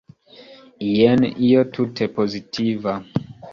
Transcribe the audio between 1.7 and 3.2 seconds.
tute pozitiva.